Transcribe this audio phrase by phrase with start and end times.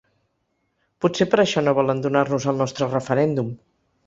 [1.05, 3.55] Potser per això no volen donar-nos el nostre referèndum.